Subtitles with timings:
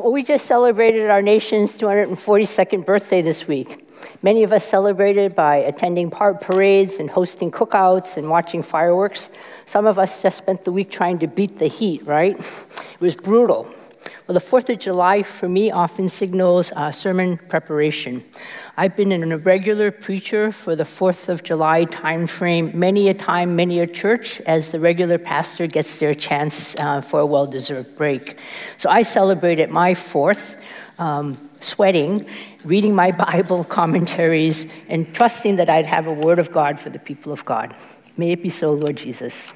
[0.00, 3.86] We just celebrated our nation's 242nd birthday this week.
[4.22, 9.36] Many of us celebrated by attending parades and hosting cookouts and watching fireworks.
[9.66, 12.38] Some of us just spent the week trying to beat the heat, right?
[12.38, 13.68] It was brutal.
[14.28, 18.22] Well, the 4th of July for me often signals uh, sermon preparation.
[18.76, 23.80] I've been an irregular preacher for the 4th of July timeframe many a time, many
[23.80, 28.38] a church, as the regular pastor gets their chance uh, for a well deserved break.
[28.76, 30.62] So I celebrated my 4th,
[31.00, 32.24] um, sweating,
[32.64, 37.00] reading my Bible commentaries, and trusting that I'd have a word of God for the
[37.00, 37.74] people of God.
[38.16, 39.50] May it be so, Lord Jesus.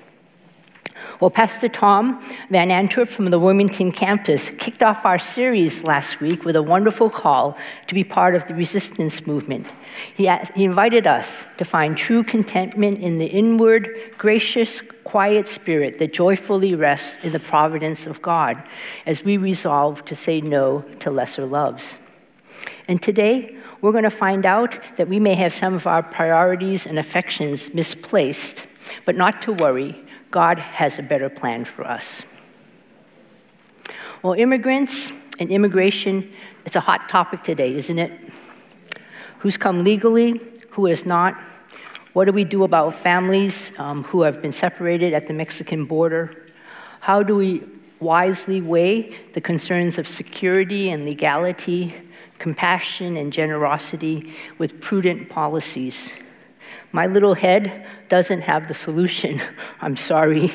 [1.19, 2.21] Well, Pastor Tom
[2.51, 7.09] Van Antwerp from the Wilmington campus kicked off our series last week with a wonderful
[7.09, 9.67] call to be part of the resistance movement.
[10.15, 15.99] He, asked, he invited us to find true contentment in the inward, gracious, quiet spirit
[16.01, 18.63] that joyfully rests in the providence of God
[19.07, 21.99] as we resolve to say no to lesser loves.
[22.89, 26.85] And today, we're going to find out that we may have some of our priorities
[26.85, 28.67] and affections misplaced,
[29.07, 30.06] but not to worry
[30.37, 32.23] God has a better plan for us.
[34.23, 36.31] Well, immigrants and immigration,
[36.67, 38.13] it's a hot topic today, isn't it?
[39.39, 40.39] Who's come legally,
[40.73, 41.41] who has not?
[42.13, 46.51] What do we do about families um, who have been separated at the Mexican border?
[47.01, 47.63] How do we
[47.99, 51.95] wisely weigh the concerns of security and legality,
[52.39, 56.13] compassion and generosity with prudent policies?
[56.93, 59.41] My little head doesn't have the solution.
[59.81, 60.53] I'm sorry.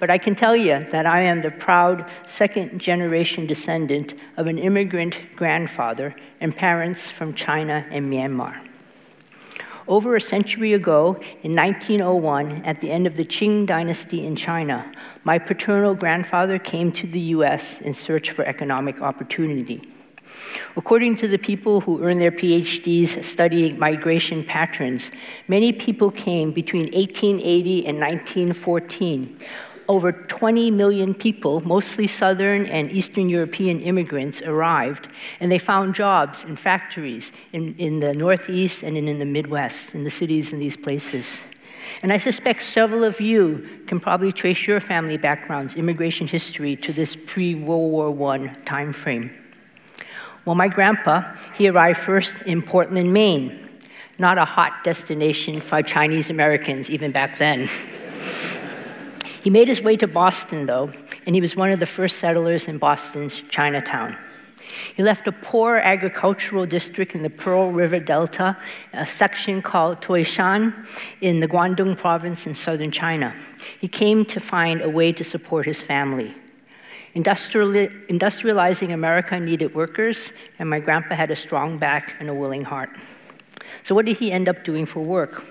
[0.00, 4.58] But I can tell you that I am the proud second generation descendant of an
[4.58, 8.68] immigrant grandfather and parents from China and Myanmar.
[9.86, 14.90] Over a century ago, in 1901, at the end of the Qing dynasty in China,
[15.24, 19.82] my paternal grandfather came to the US in search for economic opportunity.
[20.76, 25.10] According to the people who earned their PhDs studying migration patterns,
[25.48, 29.38] many people came between 1880 and 1914.
[29.86, 35.08] Over 20 million people, mostly Southern and Eastern European immigrants, arrived,
[35.40, 39.94] and they found jobs in factories in, in the Northeast and in, in the Midwest,
[39.94, 41.42] in the cities in these places.
[42.02, 46.92] And I suspect several of you can probably trace your family backgrounds, immigration history, to
[46.92, 49.43] this pre World War I time frame.
[50.44, 53.66] Well, my grandpa, he arrived first in Portland, Maine,
[54.18, 57.68] not a hot destination for Chinese Americans even back then.
[59.42, 60.92] he made his way to Boston, though,
[61.26, 64.18] and he was one of the first settlers in Boston's Chinatown.
[64.94, 68.56] He left a poor agricultural district in the Pearl River Delta,
[68.92, 70.86] a section called Taishan
[71.22, 73.34] in the Guangdong province in southern China.
[73.80, 76.34] He came to find a way to support his family.
[77.14, 82.64] Industriali- industrializing America needed workers, and my grandpa had a strong back and a willing
[82.64, 82.90] heart.
[83.84, 85.44] So, what did he end up doing for work?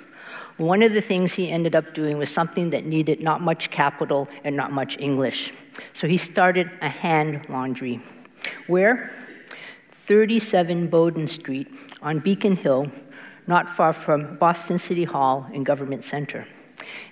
[0.58, 4.28] One of the things he ended up doing was something that needed not much capital
[4.44, 5.54] and not much English.
[5.94, 8.02] So, he started a hand laundry.
[8.68, 9.12] Where?
[10.08, 12.88] 37 Bowdoin Street on Beacon Hill,
[13.48, 16.46] not far from Boston City Hall and Government Center.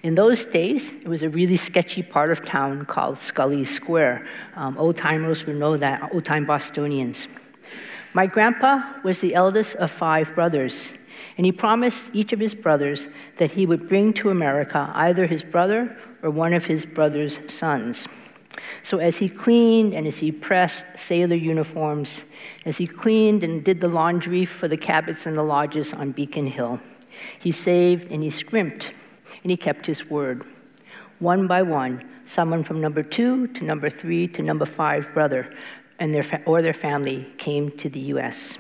[0.04, 4.26] In those days, it was a really sketchy part of town called Scollay Square.
[4.56, 7.28] Um, old timers would know that, old time Bostonians.
[8.14, 10.90] My grandpa was the eldest of five brothers,
[11.38, 15.44] and he promised each of his brothers that he would bring to America either his
[15.44, 18.08] brother or one of his brother's sons.
[18.84, 22.26] So, as he cleaned and as he pressed sailor uniforms,
[22.66, 26.48] as he cleaned and did the laundry for the cabins and the lodges on Beacon
[26.48, 26.82] Hill,
[27.40, 28.92] he saved and he scrimped
[29.44, 30.46] and he kept his word.
[31.20, 35.50] One by one, someone from number two to number three to number five brother
[36.00, 38.58] and their fa- or their family came to the U.S.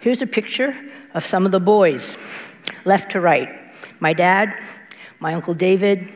[0.00, 0.76] Here's a picture
[1.14, 2.18] of some of the boys,
[2.84, 3.48] left to right.
[3.98, 4.62] My dad,
[5.18, 6.08] my uncle David,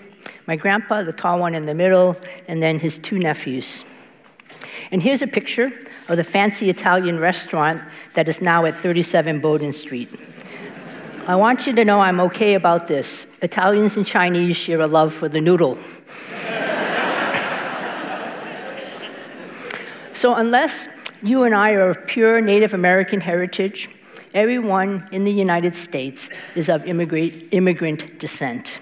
[0.47, 3.85] my grandpa, the tall one in the middle, and then his two nephews.
[4.91, 5.71] And here's a picture
[6.09, 7.83] of the fancy Italian restaurant
[8.15, 10.11] that is now at 37 Bowdoin Street.
[11.31, 13.29] I want you to know I'm okay about this.
[13.41, 15.79] Italians and Chinese share a love for the noodle.
[20.13, 20.89] so, unless
[21.23, 23.89] you and I are of pure Native American heritage,
[24.35, 28.81] everyone in the United States is of immigrant, descent.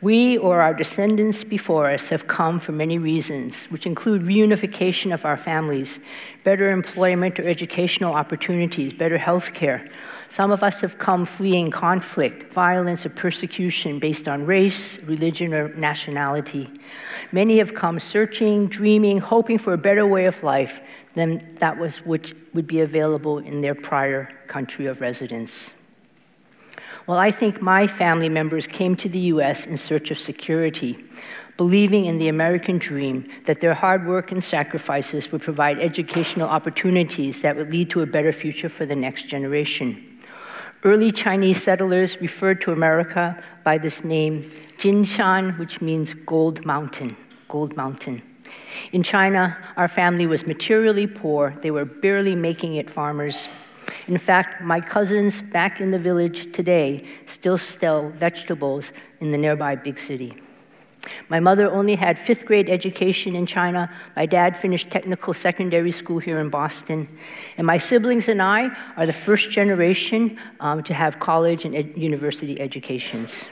[0.00, 5.26] We or our descendants before us have come for many reasons, which include reunification of
[5.26, 5.98] our families,
[6.42, 9.84] better employment or educational opportunities, better health care.
[10.32, 15.68] Some of us have come fleeing conflict, violence, or persecution based on race, religion, or
[15.74, 16.70] nationality.
[17.32, 20.80] Many have come searching, dreaming, hoping for a better way of life
[21.12, 25.74] than that was which would be available in their prior country of residence.
[27.06, 30.96] Well, I think my family members came to the US in search of security,
[31.58, 37.42] believing in the American dream that their hard work and sacrifices would provide educational opportunities
[37.42, 40.08] that would lead to a better future for the next generation.
[40.84, 47.76] Early Chinese settlers referred to America by this name, Jinshan, which means gold mountain, gold
[47.76, 48.20] mountain.
[48.90, 51.54] In China, our family was materially poor.
[51.62, 53.48] They were barely making it farmers.
[54.08, 58.90] In fact, my cousins back in the village today still sell vegetables
[59.20, 60.34] in the nearby big city.
[61.28, 63.90] My mother only had fifth grade education in China.
[64.14, 67.08] My dad finished technical secondary school here in Boston.
[67.56, 71.94] And my siblings and I are the first generation um, to have college and ed-
[71.96, 73.46] university educations.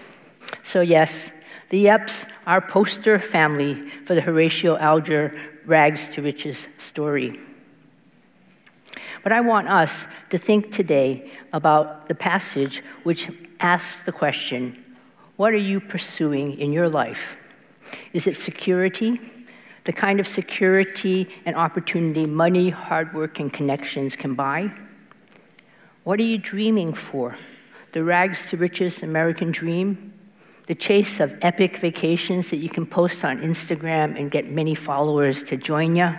[0.62, 1.32] So, yes,
[1.70, 3.74] the Yeps are poster family
[4.04, 5.32] for the Horatio Alger
[5.66, 7.40] rags to riches story.
[9.22, 13.30] But I want us to think today about the passage which
[13.60, 14.84] asks the question
[15.36, 17.39] what are you pursuing in your life?
[18.12, 19.20] Is it security?
[19.84, 24.72] The kind of security and opportunity money, hard work, and connections can buy?
[26.04, 27.36] What are you dreaming for?
[27.92, 30.12] The rags to riches American dream?
[30.66, 35.42] The chase of epic vacations that you can post on Instagram and get many followers
[35.44, 36.10] to join you?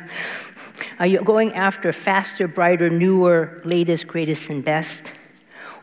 [1.00, 5.14] Are you going after faster, brighter, newer, latest, greatest, and best?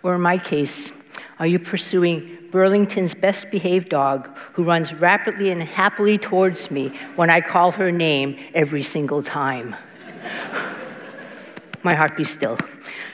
[0.03, 0.93] Or in my case,
[1.39, 7.31] are you pursuing Burlington's best behaved dog who runs rapidly and happily towards me when
[7.31, 9.77] I call her name every single time?
[11.83, 12.59] my heart be still.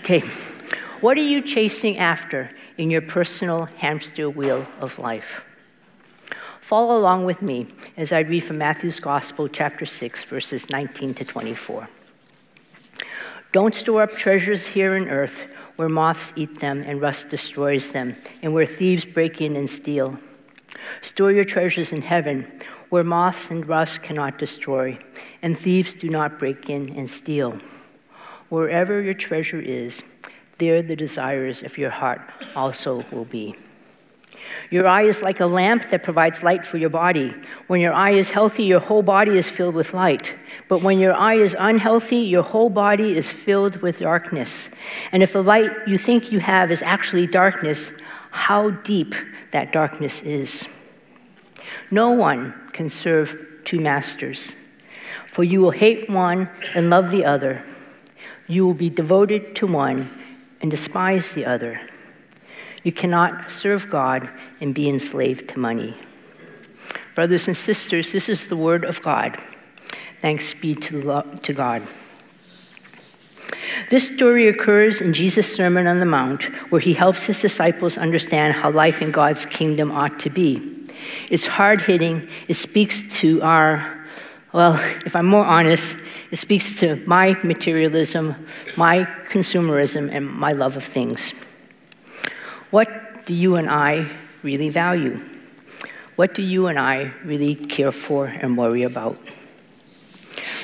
[0.02, 0.20] Okay,
[1.00, 5.44] what are you chasing after in your personal hamster wheel of life?
[6.60, 7.66] Follow along with me
[7.96, 11.88] as I read from Matthew's Gospel, chapter 6, verses 19 to 24.
[13.52, 18.16] Don't store up treasures here on earth where moths eat them and rust destroys them,
[18.42, 20.18] and where thieves break in and steal.
[21.02, 22.46] Store your treasures in heaven
[22.90, 24.96] where moths and rust cannot destroy,
[25.42, 27.58] and thieves do not break in and steal.
[28.50, 30.02] Wherever your treasure is,
[30.58, 32.20] there the desires of your heart
[32.54, 33.54] also will be.
[34.70, 37.34] Your eye is like a lamp that provides light for your body.
[37.66, 40.34] When your eye is healthy, your whole body is filled with light.
[40.68, 44.70] But when your eye is unhealthy, your whole body is filled with darkness.
[45.12, 47.92] And if the light you think you have is actually darkness,
[48.30, 49.14] how deep
[49.52, 50.66] that darkness is.
[51.90, 54.52] No one can serve two masters,
[55.26, 57.64] for you will hate one and love the other.
[58.46, 60.10] You will be devoted to one
[60.60, 61.80] and despise the other.
[62.84, 64.28] You cannot serve God
[64.60, 65.94] and be enslaved to money.
[67.14, 69.38] Brothers and sisters, this is the word of God.
[70.20, 71.82] Thanks be to, to God.
[73.90, 78.54] This story occurs in Jesus' Sermon on the Mount, where he helps his disciples understand
[78.54, 80.86] how life in God's kingdom ought to be.
[81.30, 84.06] It's hard hitting, it speaks to our,
[84.52, 85.98] well, if I'm more honest,
[86.30, 88.34] it speaks to my materialism,
[88.76, 91.34] my consumerism, and my love of things.
[92.74, 94.08] What do you and I
[94.42, 95.20] really value?
[96.16, 99.16] What do you and I really care for and worry about?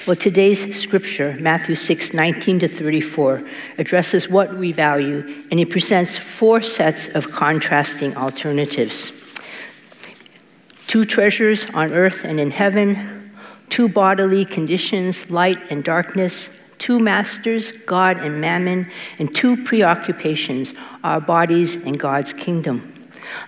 [0.08, 3.44] Well, today's scripture, Matthew 6, 19 to 34,
[3.78, 9.12] addresses what we value, and it presents four sets of contrasting alternatives
[10.88, 13.30] two treasures on earth and in heaven,
[13.68, 16.50] two bodily conditions, light and darkness,
[16.80, 22.92] two masters, God and mammon, and two preoccupations, our bodies and God's kingdom.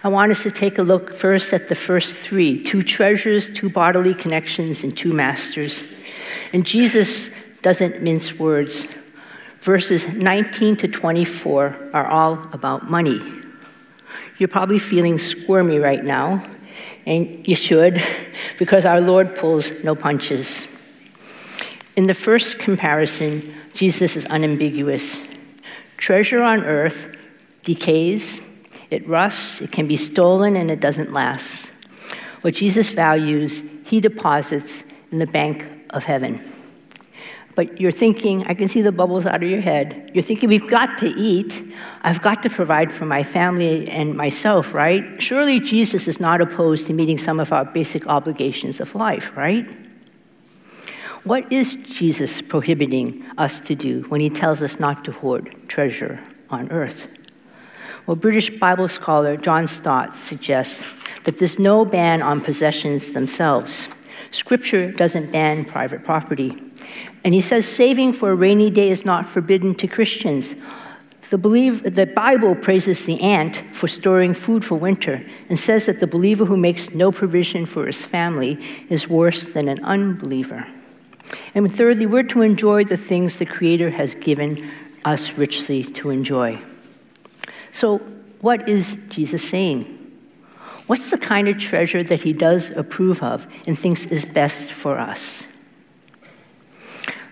[0.04, 3.68] I want us to take a look first at the first three two treasures, two
[3.68, 5.84] bodily connections, and two masters.
[6.52, 7.30] And Jesus
[7.62, 8.86] doesn't mince words.
[9.60, 13.20] Verses 19 to 24 are all about money.
[14.38, 16.44] You're probably feeling squirmy right now,
[17.06, 18.02] and you should,
[18.58, 20.66] because our Lord pulls no punches.
[21.94, 25.26] In the first comparison, Jesus is unambiguous.
[25.98, 27.16] Treasure on earth
[27.62, 28.40] decays,
[28.90, 31.70] it rusts, it can be stolen, and it doesn't last.
[32.40, 36.42] What Jesus values, he deposits in the bank of heaven.
[37.54, 40.10] But you're thinking, I can see the bubbles out of your head.
[40.14, 41.62] You're thinking, we've got to eat.
[42.02, 45.20] I've got to provide for my family and myself, right?
[45.20, 49.68] Surely Jesus is not opposed to meeting some of our basic obligations of life, right?
[51.24, 56.18] What is Jesus prohibiting us to do when he tells us not to hoard treasure
[56.50, 57.06] on earth?
[58.06, 60.84] Well, British Bible scholar John Stott suggests
[61.22, 63.88] that there's no ban on possessions themselves.
[64.32, 66.60] Scripture doesn't ban private property.
[67.22, 70.56] And he says saving for a rainy day is not forbidden to Christians.
[71.30, 76.08] The, the Bible praises the ant for storing food for winter and says that the
[76.08, 80.66] believer who makes no provision for his family is worse than an unbeliever.
[81.54, 84.70] And thirdly, we're to enjoy the things the Creator has given
[85.04, 86.62] us richly to enjoy.
[87.70, 87.98] So,
[88.40, 89.98] what is Jesus saying?
[90.86, 94.98] What's the kind of treasure that he does approve of and thinks is best for
[94.98, 95.46] us?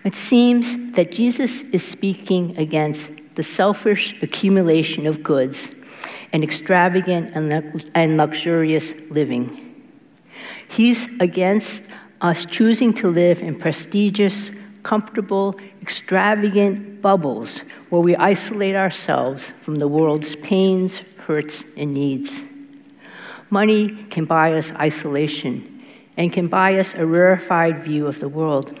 [0.03, 5.75] It seems that Jesus is speaking against the selfish accumulation of goods
[6.33, 9.83] and extravagant and luxurious living.
[10.67, 14.51] He's against us choosing to live in prestigious,
[14.83, 17.59] comfortable, extravagant bubbles
[17.89, 22.47] where we isolate ourselves from the world's pains, hurts, and needs.
[23.49, 25.83] Money can buy us isolation
[26.15, 28.79] and can buy us a rarefied view of the world.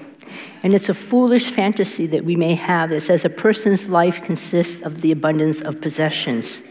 [0.63, 4.81] And it's a foolish fantasy that we may have that says a person's life consists
[4.81, 6.61] of the abundance of possessions.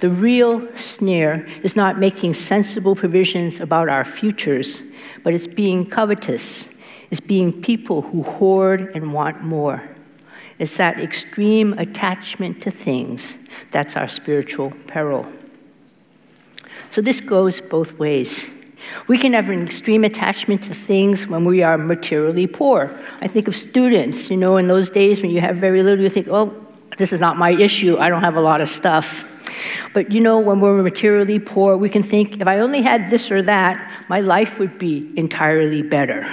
[0.00, 4.82] The real snare is not making sensible provisions about our futures,
[5.22, 6.68] but it's being covetous.
[7.10, 9.88] It's being people who hoard and want more.
[10.58, 13.38] It's that extreme attachment to things
[13.70, 15.26] that's our spiritual peril.
[16.90, 18.50] So this goes both ways.
[19.08, 22.96] We can have an extreme attachment to things when we are materially poor.
[23.20, 26.10] I think of students, you know, in those days when you have very little, you
[26.10, 26.63] think, oh,
[26.96, 27.98] this is not my issue.
[27.98, 29.24] I don't have a lot of stuff.
[29.92, 33.30] But you know, when we're materially poor, we can think, if I only had this
[33.30, 36.26] or that, my life would be entirely better.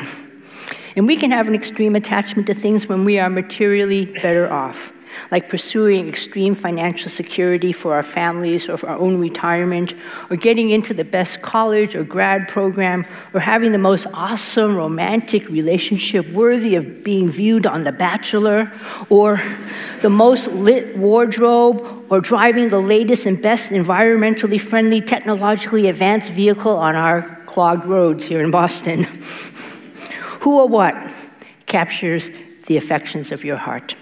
[0.95, 4.91] And we can have an extreme attachment to things when we are materially better off
[5.31, 9.93] like pursuing extreme financial security for our families or for our own retirement,
[10.29, 15.47] or getting into the best college or grad program, or having the most awesome romantic
[15.49, 18.71] relationship worthy of being viewed on The Bachelor,
[19.09, 19.41] or
[20.01, 26.75] the most lit wardrobe, or driving the latest and best environmentally friendly, technologically advanced vehicle
[26.75, 29.03] on our clogged roads here in Boston.
[30.41, 30.95] Who or what
[31.67, 32.29] captures
[32.67, 33.95] the affections of your heart?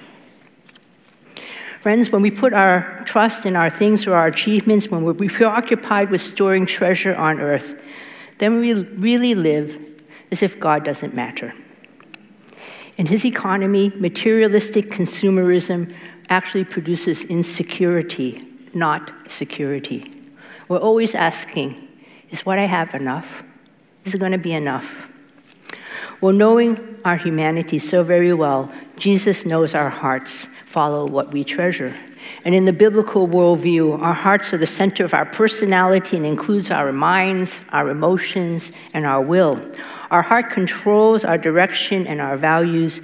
[1.82, 6.10] Friends, when we put our trust in our things or our achievements, when we're preoccupied
[6.10, 7.82] with storing treasure on earth,
[8.40, 9.80] then we really live
[10.30, 11.54] as if God doesn't matter.
[12.98, 15.96] In his economy, materialistic consumerism
[16.28, 18.44] actually produces insecurity,
[18.74, 20.12] not security.
[20.68, 21.88] We're always asking,
[22.30, 23.42] is what I have enough?
[24.04, 25.10] Is it going to be enough?
[26.20, 31.92] Well, knowing our humanity so very well, Jesus knows our hearts follow what we treasure.
[32.46, 36.70] And in the biblical worldview, our hearts are the center of our personality and includes
[36.70, 39.60] our minds, our emotions, and our will.
[40.12, 43.02] Our heart controls our direction and our values.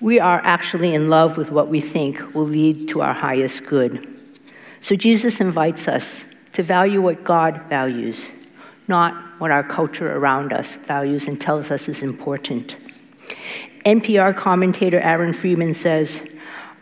[0.00, 4.04] We are actually in love with what we think will lead to our highest good.
[4.80, 8.26] So Jesus invites us to value what God values,
[8.88, 12.78] not what our culture around us values and tells us is important.
[13.86, 16.26] NPR commentator Aaron Freeman says,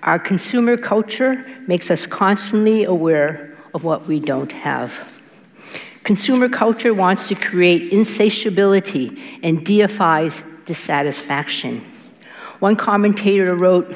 [0.03, 5.13] our consumer culture makes us constantly aware of what we don't have.
[6.05, 11.81] Consumer culture wants to create insatiability and deifies dissatisfaction.
[12.61, 13.95] One commentator wrote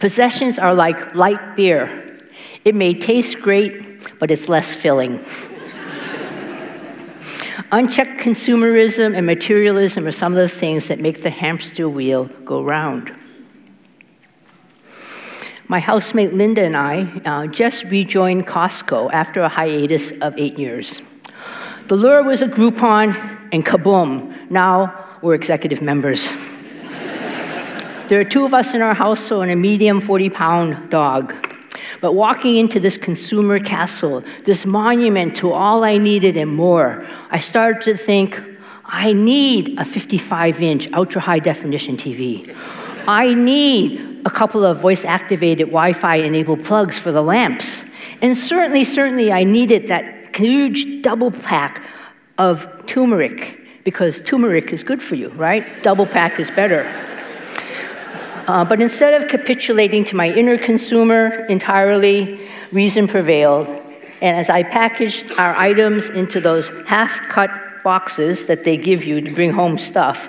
[0.00, 2.18] Possessions are like light beer.
[2.64, 5.12] It may taste great, but it's less filling.
[7.72, 12.62] Unchecked consumerism and materialism are some of the things that make the hamster wheel go
[12.62, 13.12] round.
[15.66, 21.00] My housemate Linda and I uh, just rejoined Costco after a hiatus of eight years.
[21.88, 26.30] The lure was a Groupon, and kaboom, now we're executive members.
[28.08, 31.34] there are two of us in our household and a medium 40 pound dog.
[32.02, 37.38] But walking into this consumer castle, this monument to all I needed and more, I
[37.38, 38.38] started to think,
[38.84, 42.54] I need a 55 inch ultra high definition TV.
[43.08, 47.84] I need a couple of voice activated Wi Fi enabled plugs for the lamps.
[48.22, 51.82] And certainly, certainly, I needed that huge double pack
[52.38, 55.64] of turmeric because turmeric is good for you, right?
[55.82, 56.84] Double pack is better.
[58.46, 63.68] Uh, but instead of capitulating to my inner consumer entirely, reason prevailed.
[64.20, 67.50] And as I packaged our items into those half cut
[67.82, 70.28] boxes that they give you to bring home stuff,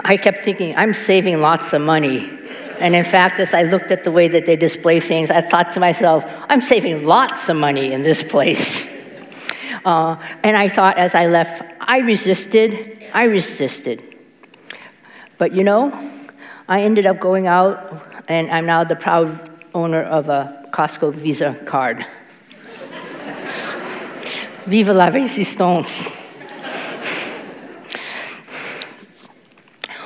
[0.04, 2.38] I kept thinking, I'm saving lots of money.
[2.80, 5.72] And in fact, as I looked at the way that they display things, I thought
[5.72, 8.96] to myself, I'm saving lots of money in this place.
[9.84, 14.02] Uh, and I thought as I left, I resisted, I resisted.
[15.38, 15.92] But you know,
[16.68, 21.54] I ended up going out, and I'm now the proud owner of a Costco Visa
[21.64, 22.04] card.
[24.66, 26.27] Vive la resistance.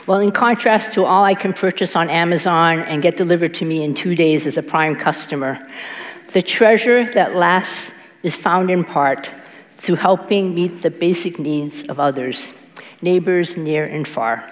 [0.05, 3.85] Well, in contrast to all I can purchase on Amazon and get delivered to me
[3.85, 5.65] in two days as a Prime customer,
[6.33, 7.93] the treasure that lasts
[8.25, 9.31] is found in part
[9.77, 12.53] through helping meet the basic needs of others,
[13.01, 14.51] neighbors near and far.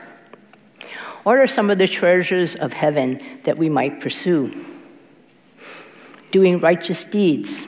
[1.25, 4.55] What are some of the treasures of heaven that we might pursue?
[6.31, 7.67] Doing righteous deeds,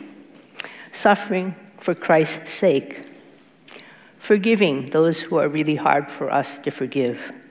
[0.92, 3.02] suffering for Christ's sake,
[4.20, 7.41] forgiving those who are really hard for us to forgive,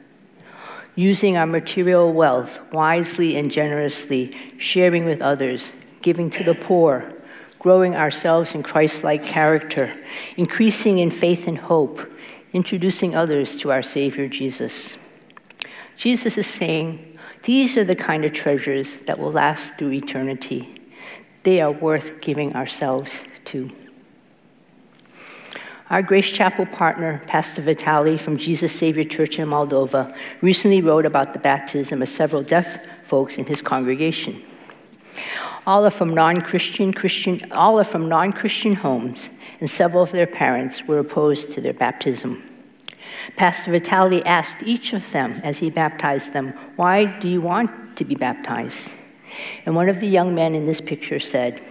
[0.95, 5.71] using our material wealth wisely and generously, sharing with others,
[6.01, 7.13] giving to the poor,
[7.59, 9.95] growing ourselves in Christ like character,
[10.35, 12.11] increasing in faith and hope,
[12.53, 14.97] introducing others to our Savior Jesus.
[15.95, 20.81] Jesus is saying, These are the kind of treasures that will last through eternity.
[21.43, 23.69] They are worth giving ourselves to.
[25.91, 31.33] Our Grace Chapel partner, Pastor Vitali from Jesus Savior Church in Moldova, recently wrote about
[31.33, 34.41] the baptism of several deaf folks in his congregation.
[35.67, 40.87] All are from non-Christian Christian, all are from non-Christian homes, and several of their parents
[40.87, 42.41] were opposed to their baptism.
[43.35, 48.05] Pastor Vitali asked each of them as he baptized them, Why do you want to
[48.05, 48.93] be baptized?
[49.65, 51.61] And one of the young men in this picture said,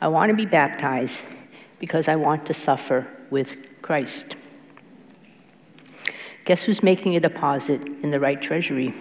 [0.00, 1.20] I want to be baptized
[1.78, 4.36] because I want to suffer with Christ.
[6.44, 8.94] Guess who's making a deposit in the right treasury?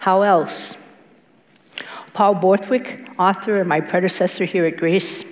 [0.00, 0.76] How else
[2.18, 5.24] Paul Borthwick, author and my predecessor here at Grace,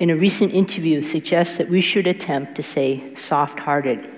[0.00, 4.10] in a recent interview suggests that we should attempt to say soft hearted.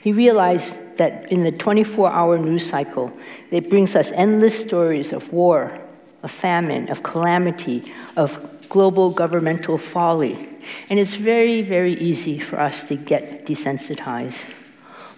[0.00, 3.12] He realized that in the 24 hour news cycle,
[3.50, 5.80] it brings us endless stories of war,
[6.22, 10.48] of famine, of calamity, of global governmental folly.
[10.90, 14.44] And it's very, very easy for us to get desensitized.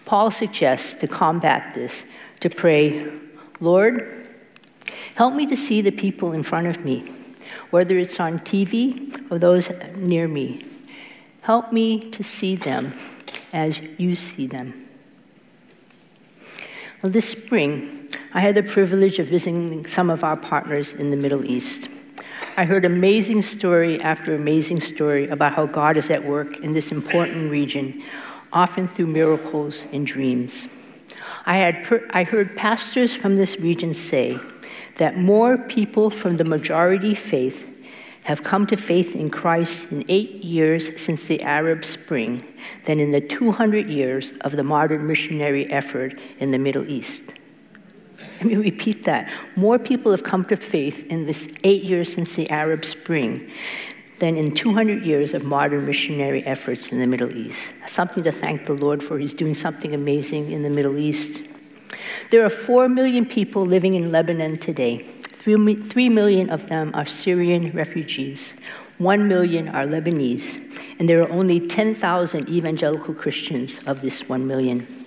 [0.04, 2.04] Paul suggests to combat this
[2.40, 3.10] to pray,
[3.60, 4.20] Lord,
[5.20, 7.12] Help me to see the people in front of me,
[7.70, 10.64] whether it's on TV or those near me.
[11.42, 12.92] Help me to see them
[13.52, 14.86] as you see them.
[17.02, 21.16] Well, this spring, I had the privilege of visiting some of our partners in the
[21.16, 21.88] Middle East.
[22.60, 26.92] I heard amazing story after amazing story about how God is at work in this
[26.92, 28.02] important region,
[28.52, 30.68] often through miracles and dreams.
[31.46, 34.38] I, had per- I heard pastors from this region say
[34.98, 37.66] that more people from the majority faith
[38.24, 42.44] have come to faith in Christ in eight years since the Arab Spring
[42.84, 47.32] than in the 200 years of the modern missionary effort in the Middle East.
[48.40, 49.31] Let me repeat that.
[49.55, 53.53] More people have come to faith in this eight years since the Arab Spring
[54.18, 57.70] than in 200 years of modern missionary efforts in the Middle East.
[57.87, 59.18] Something to thank the Lord for.
[59.18, 61.42] He's doing something amazing in the Middle East.
[62.31, 64.98] There are 4 million people living in Lebanon today.
[64.98, 68.55] 3 million of them are Syrian refugees.
[68.96, 70.66] 1 million are Lebanese.
[70.98, 74.99] And there are only 10,000 evangelical Christians of this 1 million.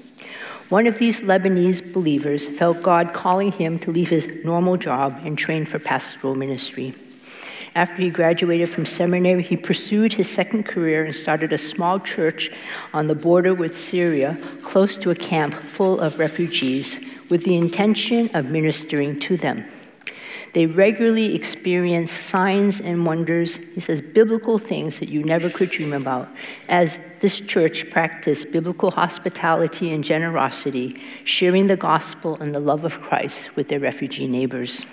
[0.69, 5.38] One of these Lebanese believers felt God calling him to leave his normal job and
[5.38, 6.95] train for pastoral ministry.
[7.76, 12.52] After he graduated from seminary, he pursued his second career and started a small church
[12.93, 18.30] on the border with Syria, close to a camp full of refugees, with the intention
[18.36, 19.65] of ministering to them.
[20.53, 25.93] They regularly experience signs and wonders, he says, biblical things that you never could dream
[25.93, 26.29] about,
[26.69, 33.01] as this church practiced biblical hospitality and generosity, sharing the gospel and the love of
[33.01, 34.85] Christ with their refugee neighbors.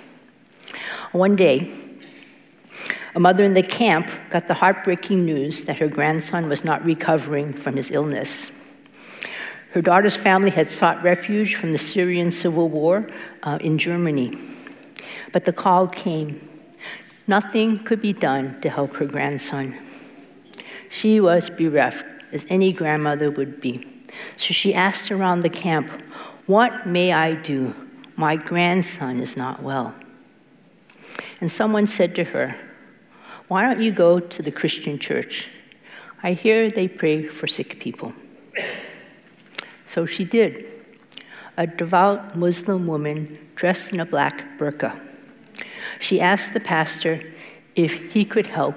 [1.13, 1.71] One day,
[3.15, 7.53] a mother in the camp got the heartbreaking news that her grandson was not recovering
[7.53, 8.51] from his illness.
[9.73, 13.09] Her daughter's family had sought refuge from the Syrian civil war
[13.43, 14.39] uh, in Germany.
[15.33, 16.49] But the call came.
[17.27, 19.77] Nothing could be done to help her grandson.
[20.89, 23.87] She was bereft, as any grandmother would be.
[24.37, 25.89] So she asked around the camp,
[26.47, 27.75] What may I do?
[28.17, 29.95] My grandson is not well.
[31.41, 32.57] And someone said to her,
[33.49, 35.49] Why don't you go to the Christian church?
[36.23, 38.13] I hear they pray for sick people.
[39.87, 40.67] So she did.
[41.57, 45.01] A devout Muslim woman dressed in a black burqa.
[46.01, 47.23] She asked the pastor
[47.77, 48.75] if he could help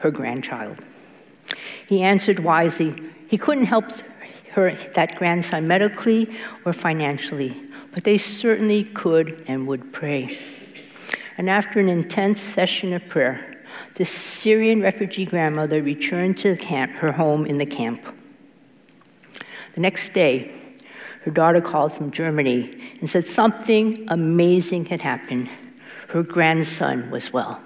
[0.00, 0.80] her grandchild.
[1.88, 3.84] He answered wisely he couldn't help
[4.52, 6.30] her, that grandson medically
[6.64, 7.54] or financially,
[7.92, 10.36] but they certainly could and would pray.
[11.36, 13.62] And after an intense session of prayer,
[13.94, 18.02] the Syrian refugee grandmother returned to the camp, her home in the camp.
[19.74, 20.50] The next day,
[21.24, 25.48] her daughter called from Germany and said something amazing had happened.
[26.08, 27.62] Her grandson was well.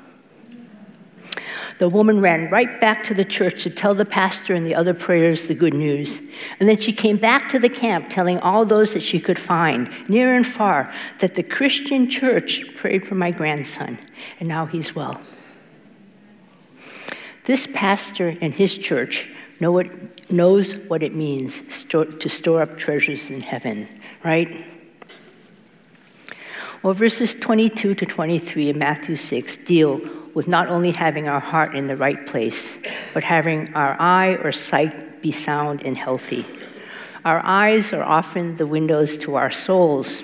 [1.78, 4.94] The woman ran right back to the church to tell the pastor and the other
[4.94, 6.20] prayers the good news.
[6.60, 9.90] And then she came back to the camp telling all those that she could find,
[10.08, 13.98] near and far, that the Christian church prayed for my grandson,
[14.38, 15.20] and now he's well.
[17.44, 23.30] This pastor and his church know what, knows what it means to store up treasures
[23.30, 23.88] in heaven,
[24.24, 24.64] right?
[26.82, 30.00] Well, verses 22 to 23 in Matthew 6 deal
[30.34, 32.82] with not only having our heart in the right place,
[33.14, 36.44] but having our eye or sight be sound and healthy.
[37.24, 40.22] Our eyes are often the windows to our souls,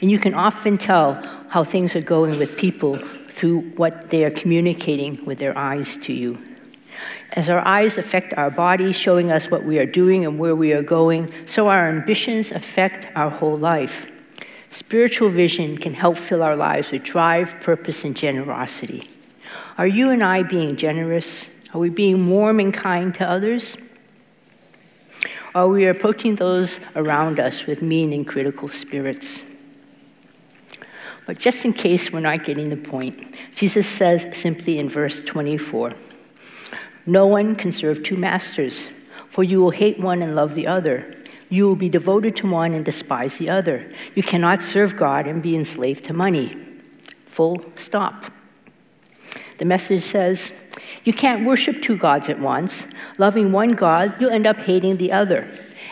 [0.00, 2.96] and you can often tell how things are going with people
[3.28, 6.36] through what they are communicating with their eyes to you.
[7.34, 10.72] As our eyes affect our body, showing us what we are doing and where we
[10.72, 14.11] are going, so our ambitions affect our whole life.
[14.72, 19.06] Spiritual vision can help fill our lives with drive, purpose, and generosity.
[19.76, 21.50] Are you and I being generous?
[21.74, 23.76] Are we being warm and kind to others?
[25.54, 29.44] Are we approaching those around us with mean and critical spirits?
[31.26, 35.92] But just in case we're not getting the point, Jesus says simply in verse 24
[37.04, 38.88] No one can serve two masters,
[39.28, 41.21] for you will hate one and love the other.
[41.52, 43.86] You will be devoted to one and despise the other.
[44.14, 46.56] You cannot serve God and be enslaved to money.
[47.26, 48.32] Full stop.
[49.58, 50.50] The message says,
[51.04, 52.86] You can't worship two gods at once.
[53.18, 55.46] Loving one God, you'll end up hating the other.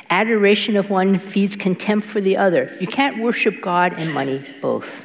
[0.08, 2.74] Adoration of one feeds contempt for the other.
[2.80, 5.04] You can't worship God and money both.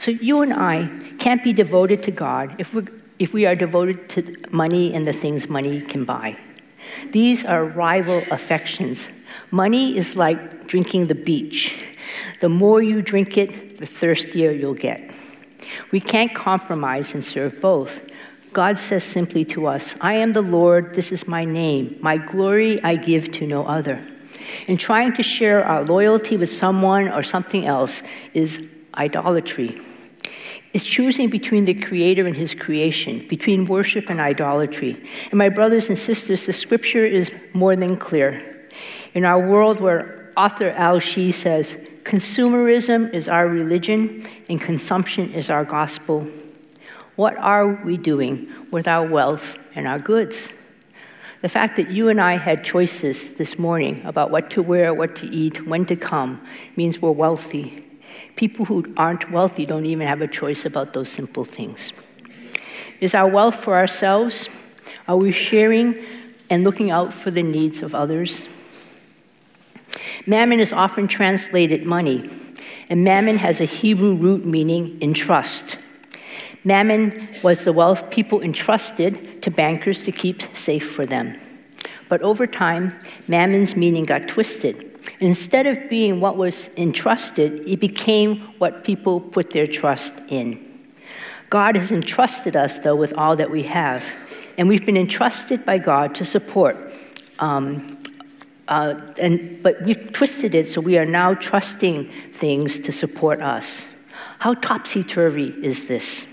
[0.00, 2.88] So you and I can't be devoted to God if, we
[3.20, 6.36] if we are devoted to money and the things money can buy.
[7.10, 9.08] These are rival affections.
[9.50, 11.80] Money is like drinking the beach.
[12.40, 15.10] The more you drink it, the thirstier you'll get.
[15.90, 18.10] We can't compromise and serve both.
[18.52, 21.96] God says simply to us, I am the Lord, this is my name.
[22.00, 24.04] My glory I give to no other.
[24.68, 29.80] And trying to share our loyalty with someone or something else is idolatry.
[30.74, 35.00] It's choosing between the Creator and His creation, between worship and idolatry.
[35.30, 38.66] And my brothers and sisters, the scripture is more than clear.
[39.14, 45.48] In our world where author Al Hsu says, Consumerism is our religion and consumption is
[45.48, 46.26] our gospel.
[47.14, 50.52] What are we doing with our wealth and our goods?
[51.40, 55.14] The fact that you and I had choices this morning about what to wear, what
[55.16, 57.84] to eat, when to come, means we're wealthy.
[58.36, 61.92] People who aren't wealthy don't even have a choice about those simple things.
[63.00, 64.48] Is our wealth for ourselves?
[65.06, 66.04] Are we sharing
[66.48, 68.48] and looking out for the needs of others?
[70.26, 72.28] Mammon is often translated money,
[72.88, 75.76] and mammon has a Hebrew root meaning entrust.
[76.64, 81.38] Mammon was the wealth people entrusted to bankers to keep safe for them.
[82.08, 82.98] But over time,
[83.28, 84.93] mammon's meaning got twisted.
[85.20, 90.60] Instead of being what was entrusted, it became what people put their trust in.
[91.50, 94.04] God has entrusted us, though, with all that we have,
[94.58, 96.92] and we've been entrusted by God to support
[97.38, 97.98] um,
[98.68, 103.86] uh, and, but we've twisted it so we are now trusting things to support us.
[104.38, 106.26] How topsy turvy is this?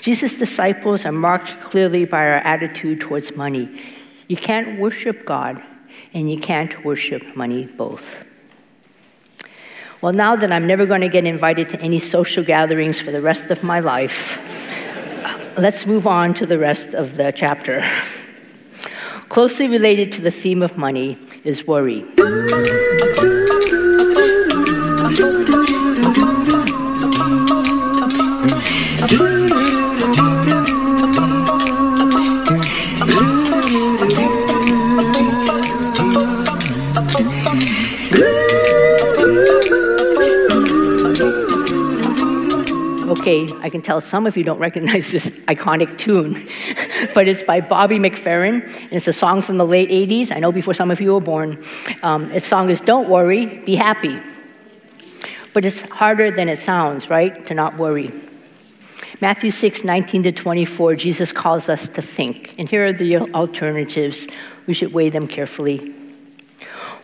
[0.00, 3.82] Jesus' disciples are marked clearly by our attitude towards money.
[4.28, 5.62] You can't worship God
[6.14, 8.24] and you can't worship money both.
[10.00, 13.20] Well, now that I'm never going to get invited to any social gatherings for the
[13.20, 14.38] rest of my life,
[15.24, 17.84] uh, let's move on to the rest of the chapter.
[19.28, 22.04] Closely related to the theme of money is worry.
[43.42, 46.48] I can tell some of you don't recognize this iconic tune,
[47.14, 50.34] but it's by Bobby McFerrin, and it's a song from the late 80s.
[50.34, 51.62] I know before some of you were born.
[52.02, 54.18] Um, its song is Don't Worry, Be Happy.
[55.52, 57.46] But it's harder than it sounds, right?
[57.46, 58.12] To not worry.
[59.20, 62.54] Matthew 6, 19 to 24, Jesus calls us to think.
[62.58, 64.26] And here are the alternatives.
[64.66, 65.94] We should weigh them carefully.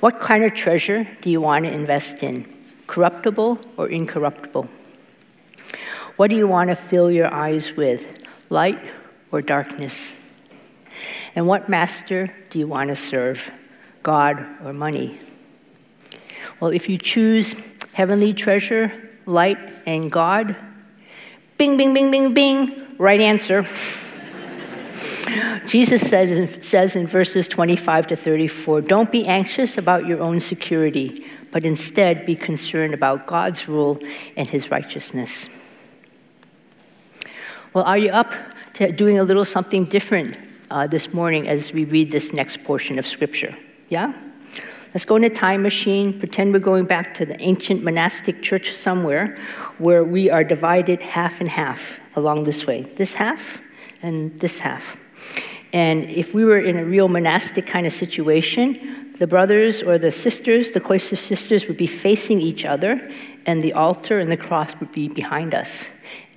[0.01, 2.47] What kind of treasure do you want to invest in?
[2.87, 4.69] Corruptible or incorruptible?
[6.21, 8.27] What do you want to fill your eyes with?
[8.51, 8.79] Light
[9.33, 10.23] or darkness?
[11.35, 13.51] And what master do you want to serve?
[14.03, 15.19] God or money?
[16.61, 17.55] Well, if you choose
[17.95, 18.93] heavenly treasure,
[19.25, 19.57] light,
[19.87, 20.57] and God,
[21.57, 22.97] Bing, bing, bing, bing, bing.
[22.99, 23.63] Right answer.
[25.67, 31.25] Jesus says, says in verses 25 to 34 Don't be anxious about your own security,
[31.51, 33.99] but instead be concerned about God's rule
[34.37, 35.49] and his righteousness.
[37.73, 38.35] Well, are you up
[38.75, 40.37] to doing a little something different
[40.73, 43.57] uh, this morning as we read this next portion of Scripture?
[43.89, 44.13] Yeah?
[44.93, 48.73] Let's go in a time machine, pretend we're going back to the ancient monastic church
[48.73, 49.39] somewhere
[49.79, 52.83] where we are divided half and half along this way.
[52.97, 53.63] This half
[54.03, 54.99] and this half.
[55.73, 60.11] And if we were in a real monastic kind of situation, the brothers or the
[60.11, 63.01] sisters, the cloister sisters, would be facing each other,
[63.47, 65.89] and the altar and the cross would be behind us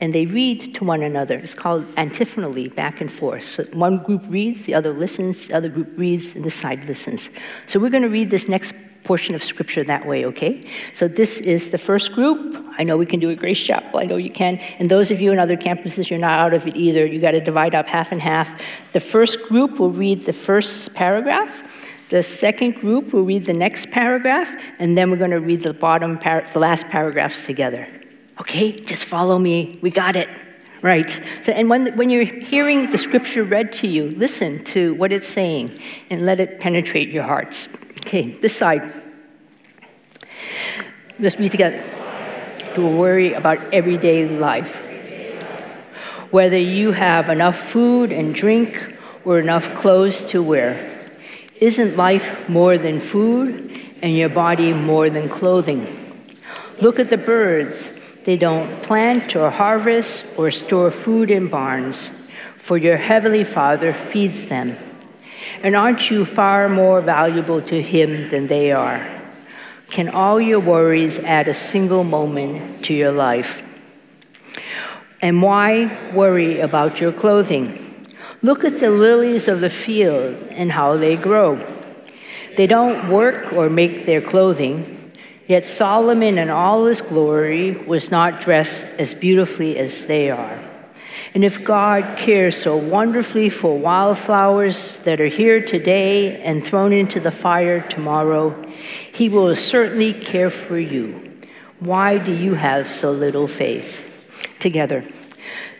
[0.03, 1.37] and they read to one another.
[1.37, 3.45] It's called antiphonally, back and forth.
[3.45, 7.29] So one group reads, the other listens, the other group reads, and the side listens.
[7.67, 10.61] So we're going to read this next portion of scripture that way, okay?
[10.91, 12.67] So this is the first group.
[12.77, 13.97] I know we can do a Grace Chapel.
[13.97, 14.57] I know you can.
[14.77, 17.05] And those of you in other campuses, you're not out of it either.
[17.05, 18.61] You got to divide up half and half.
[18.91, 21.63] The first group will read the first paragraph.
[22.09, 25.73] The second group will read the next paragraph, and then we're going to read the
[25.73, 27.87] bottom, par- the last paragraphs together.
[28.39, 29.79] Okay, just follow me.
[29.81, 30.29] We got it.
[30.81, 31.09] Right.
[31.43, 35.27] So, and when, when you're hearing the scripture read to you, listen to what it's
[35.27, 37.73] saying and let it penetrate your hearts.
[38.01, 39.01] Okay, this side.
[41.19, 41.81] Let's read together.
[42.75, 44.81] To worry about everyday life.
[46.31, 51.09] Whether you have enough food and drink or enough clothes to wear.
[51.61, 55.87] Isn't life more than food and your body more than clothing?
[56.81, 57.92] Look at the birds.
[58.25, 62.09] They don't plant or harvest or store food in barns,
[62.57, 64.77] for your heavenly Father feeds them.
[65.61, 69.21] And aren't you far more valuable to Him than they are?
[69.89, 73.61] Can all your worries add a single moment to your life?
[75.21, 77.79] And why worry about your clothing?
[78.41, 81.59] Look at the lilies of the field and how they grow.
[82.57, 85.02] They don't work or make their clothing.
[85.47, 90.59] Yet Solomon in all his glory was not dressed as beautifully as they are.
[91.33, 97.19] And if God cares so wonderfully for wildflowers that are here today and thrown into
[97.19, 98.55] the fire tomorrow,
[99.11, 101.31] he will certainly care for you.
[101.79, 104.09] Why do you have so little faith?
[104.59, 105.03] Together.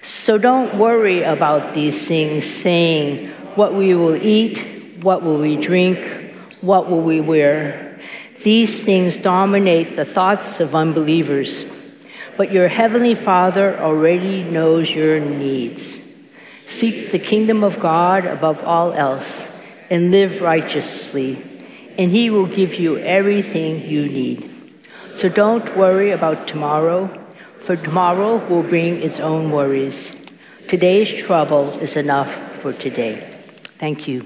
[0.02, 4.66] So don't worry about these things, saying, What we will eat,
[5.02, 7.93] what will we drink, what will we wear?
[8.44, 11.64] These things dominate the thoughts of unbelievers,
[12.36, 15.80] but your heavenly Father already knows your needs.
[16.60, 19.48] Seek the kingdom of God above all else
[19.90, 21.38] and live righteously,
[21.98, 24.50] and He will give you everything you need.
[25.16, 27.08] So don't worry about tomorrow,
[27.62, 30.20] for tomorrow will bring its own worries.
[30.68, 33.22] Today's trouble is enough for today.
[33.80, 34.22] Thank you.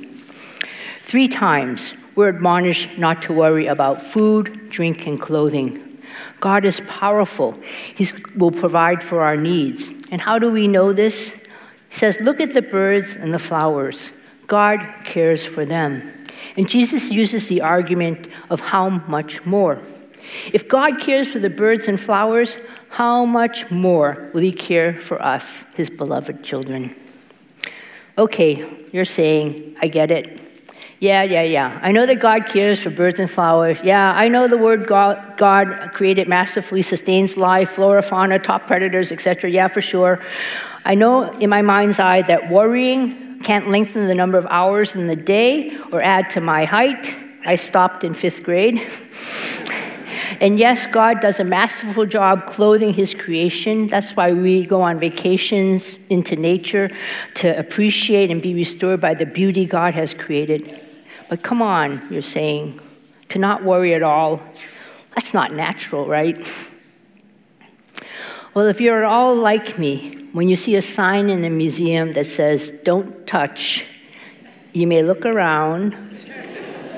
[1.01, 5.99] Three times we're admonished not to worry about food, drink, and clothing.
[6.39, 7.55] God is powerful.
[7.93, 9.91] He will provide for our needs.
[10.09, 11.33] And how do we know this?
[11.89, 14.11] He says, Look at the birds and the flowers.
[14.47, 16.11] God cares for them.
[16.57, 19.79] And Jesus uses the argument of how much more.
[20.51, 22.57] If God cares for the birds and flowers,
[22.89, 26.95] how much more will He care for us, His beloved children?
[28.17, 30.46] Okay, you're saying, I get it.
[30.99, 31.79] Yeah, yeah, yeah.
[31.83, 33.77] I know that God cares for birds and flowers.
[33.83, 39.11] Yeah, I know the word God, God created masterfully sustains life, flora, fauna, top predators,
[39.11, 39.51] etc.
[39.51, 40.19] Yeah, for sure.
[40.83, 45.05] I know in my mind's eye that worrying can't lengthen the number of hours in
[45.05, 47.15] the day or add to my height.
[47.45, 48.81] I stopped in fifth grade.
[50.39, 53.87] And yes, God does a masterful job clothing His creation.
[53.87, 56.91] That's why we go on vacations into nature
[57.35, 60.86] to appreciate and be restored by the beauty God has created.
[61.29, 62.79] But come on, you're saying,
[63.29, 64.41] to not worry at all,
[65.15, 66.37] that's not natural, right?
[68.53, 72.13] Well, if you're at all like me, when you see a sign in a museum
[72.13, 73.85] that says, don't touch,
[74.73, 75.95] you may look around,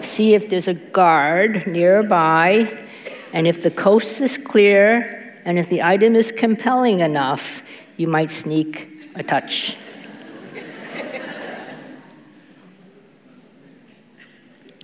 [0.01, 2.85] see if there's a guard nearby,
[3.33, 8.31] and if the coast is clear, and if the item is compelling enough, you might
[8.31, 9.75] sneak a touch.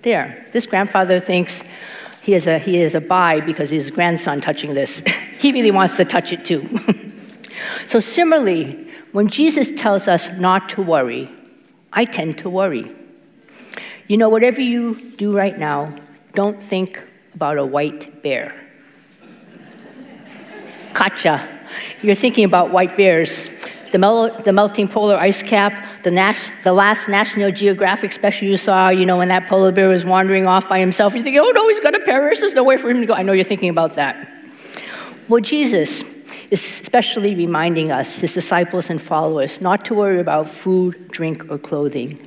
[0.06, 1.68] There, this grandfather thinks
[2.22, 5.02] he is a, he is a buy because his grandson touching this.
[5.40, 6.62] he really wants to touch it too.
[7.88, 11.28] so, similarly, when Jesus tells us not to worry,
[11.92, 12.94] I tend to worry.
[14.06, 15.92] You know, whatever you do right now,
[16.34, 17.02] don't think
[17.34, 18.54] about a white bear.
[20.94, 21.48] Gotcha.
[22.00, 23.48] You're thinking about white bears.
[23.92, 28.56] The, mel- the melting polar ice cap, the, nas- the last National Geographic special you
[28.56, 31.14] saw, you know, when that polar bear was wandering off by himself.
[31.14, 33.14] You think, oh no, he's gonna perish, there's no way for him to go.
[33.14, 34.32] I know you're thinking about that.
[35.28, 36.02] Well, Jesus
[36.50, 41.58] is especially reminding us, his disciples and followers, not to worry about food, drink, or
[41.58, 42.18] clothing.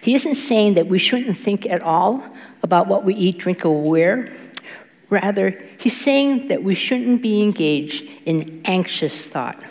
[0.00, 2.24] He isn't saying that we shouldn't think at all
[2.62, 4.32] about what we eat, drink, or wear.
[5.10, 9.62] Rather, he's saying that we shouldn't be engaged in anxious thought.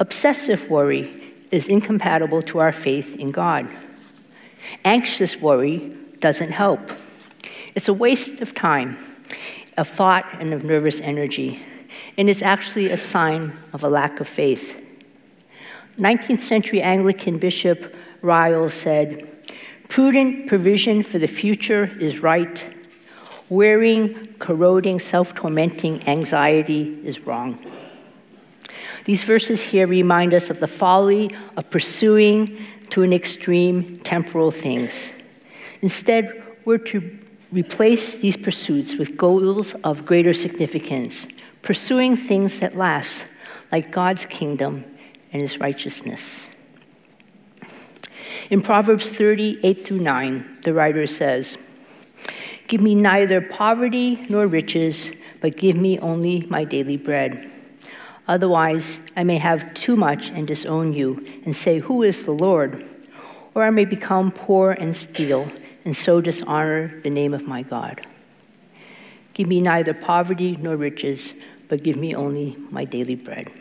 [0.00, 3.68] Obsessive worry is incompatible to our faith in God.
[4.82, 6.80] Anxious worry doesn't help.
[7.74, 8.96] It's a waste of time,
[9.76, 11.62] of thought, and of nervous energy,
[12.16, 14.74] and it's actually a sign of a lack of faith.
[15.98, 19.28] 19th century Anglican Bishop Ryle said,
[19.88, 22.74] Prudent provision for the future is right.
[23.50, 27.58] Wearing, corroding, self tormenting anxiety is wrong.
[29.10, 35.12] These verses here remind us of the folly of pursuing to an extreme temporal things.
[35.82, 37.18] Instead, we're to
[37.50, 41.26] replace these pursuits with goals of greater significance,
[41.60, 43.24] pursuing things that last,
[43.72, 44.84] like God's kingdom
[45.32, 46.48] and his righteousness.
[48.48, 51.58] In Proverbs 38 through 9, the writer says,
[52.68, 57.50] Give me neither poverty nor riches, but give me only my daily bread.
[58.30, 62.86] Otherwise, I may have too much and disown you and say, Who is the Lord?
[63.56, 65.50] Or I may become poor and steal
[65.84, 68.06] and so dishonor the name of my God.
[69.34, 71.34] Give me neither poverty nor riches,
[71.68, 73.52] but give me only my daily bread.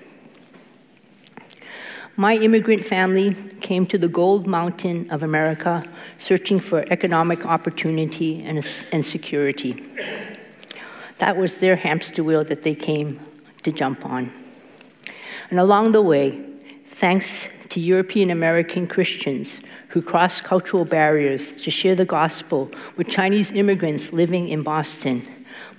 [2.15, 5.84] My immigrant family came to the gold mountain of America
[6.19, 8.58] searching for economic opportunity and,
[8.91, 9.84] and security.
[11.17, 13.19] That was their hamster wheel that they came
[13.63, 14.38] to jump on.
[15.49, 16.41] And along the way,
[16.88, 19.59] thanks to European American Christians
[19.89, 25.27] who crossed cultural barriers to share the gospel with Chinese immigrants living in Boston,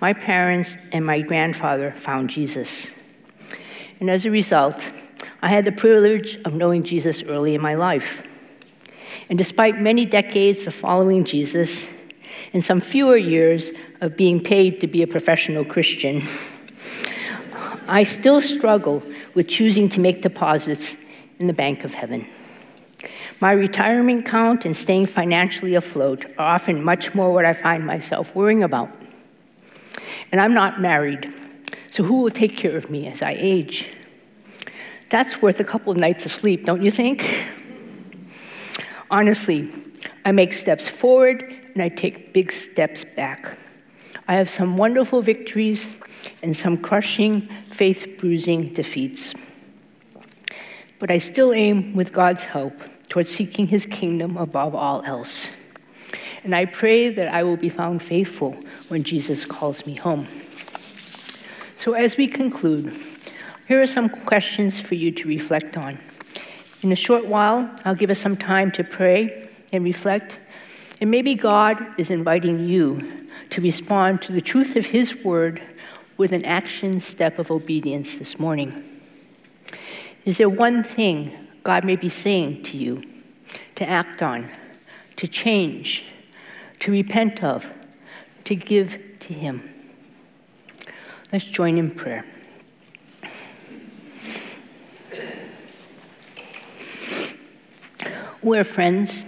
[0.00, 2.90] my parents and my grandfather found Jesus.
[4.00, 4.84] And as a result,
[5.42, 8.26] I had the privilege of knowing Jesus early in my life.
[9.28, 11.86] And despite many decades of following Jesus
[12.52, 16.22] and some fewer years of being paid to be a professional Christian,
[17.90, 19.02] I still struggle
[19.34, 20.96] with choosing to make deposits
[21.40, 22.24] in the Bank of Heaven.
[23.40, 28.32] My retirement count and staying financially afloat are often much more what I find myself
[28.32, 28.90] worrying about.
[30.30, 31.34] And I'm not married,
[31.90, 33.92] so who will take care of me as I age?
[35.08, 37.28] That's worth a couple of nights of sleep, don't you think?
[39.10, 39.68] Honestly,
[40.24, 41.42] I make steps forward
[41.74, 43.58] and I take big steps back.
[44.28, 46.00] I have some wonderful victories
[46.42, 49.34] and some crushing, faith bruising defeats.
[50.98, 52.74] But I still aim, with God's help,
[53.08, 55.50] towards seeking his kingdom above all else.
[56.44, 58.56] And I pray that I will be found faithful
[58.88, 60.28] when Jesus calls me home.
[61.76, 62.94] So, as we conclude,
[63.66, 65.98] here are some questions for you to reflect on.
[66.82, 70.38] In a short while, I'll give us some time to pray and reflect,
[71.00, 75.66] and maybe God is inviting you to respond to the truth of His word
[76.20, 78.84] with an action step of obedience this morning.
[80.26, 83.00] Is there one thing God may be saying to you
[83.76, 84.50] to act on,
[85.16, 86.04] to change,
[86.80, 87.66] to repent of,
[88.44, 89.62] to give to Him?
[91.32, 92.26] Let's join in prayer.
[98.42, 99.24] Where friends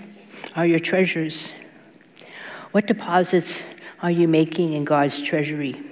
[0.55, 1.52] are your treasures?
[2.73, 3.62] What deposits
[4.02, 5.83] are you making in God's treasury?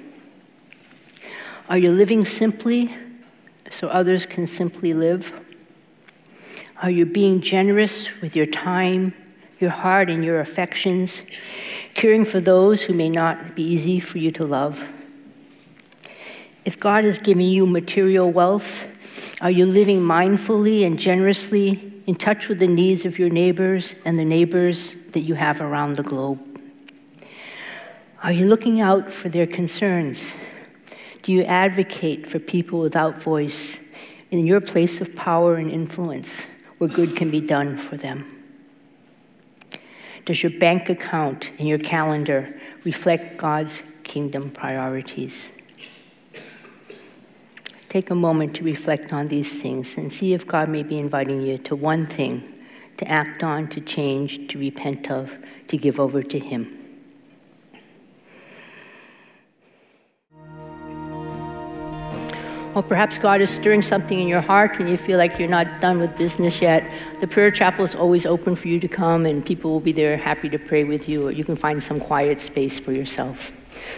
[1.70, 2.92] Are you living simply
[3.70, 5.32] so others can simply live?
[6.82, 9.14] Are you being generous with your time,
[9.60, 11.22] your heart, and your affections,
[11.94, 14.84] caring for those who may not be easy for you to love?
[16.64, 22.48] If God has given you material wealth, are you living mindfully and generously in touch
[22.48, 26.40] with the needs of your neighbors and the neighbors that you have around the globe?
[28.24, 30.34] Are you looking out for their concerns?
[31.22, 33.78] Do you advocate for people without voice
[34.30, 36.46] in your place of power and influence
[36.78, 38.42] where good can be done for them?
[40.24, 45.52] Does your bank account and your calendar reflect God's kingdom priorities?
[47.88, 51.42] Take a moment to reflect on these things and see if God may be inviting
[51.42, 52.60] you to one thing
[52.98, 55.34] to act on, to change, to repent of,
[55.68, 56.79] to give over to Him.
[62.72, 65.80] Or perhaps God is stirring something in your heart and you feel like you're not
[65.80, 66.88] done with business yet.
[67.20, 70.16] The prayer chapel is always open for you to come, and people will be there
[70.16, 73.50] happy to pray with you, or you can find some quiet space for yourself.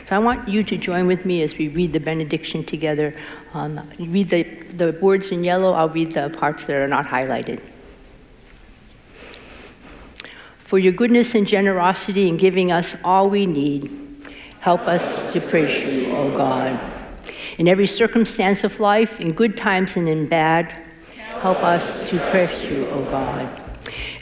[0.08, 3.14] So I want you to join with me as we read the benediction together.
[3.52, 4.44] Um, read the,
[4.74, 7.60] the words in yellow, I'll read the parts that are not highlighted.
[10.58, 13.90] For your goodness and generosity in giving us all we need,
[14.60, 17.01] help us to praise you, O God.
[17.58, 20.74] In every circumstance of life, in good times and in bad,
[21.40, 23.48] help us to praise you, O God.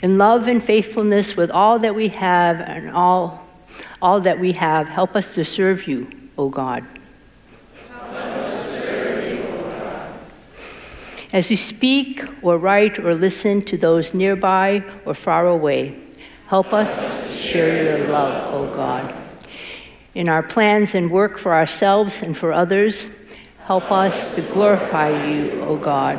[0.01, 3.47] In love and faithfulness with all that we have and all,
[4.01, 6.85] all that we have, help us to serve you, O God.
[11.33, 15.97] As you speak or write or listen to those nearby or far away,
[16.47, 19.15] help us share your love, O God.
[20.13, 23.07] In our plans and work for ourselves and for others,
[23.71, 26.17] Help us to glorify you, O God.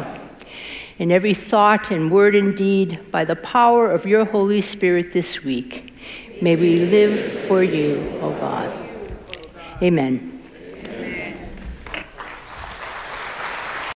[0.99, 5.45] In every thought and word and deed, by the power of your Holy Spirit this
[5.45, 5.93] week,
[6.41, 8.73] may we live for you, O God.
[9.83, 10.32] Amen.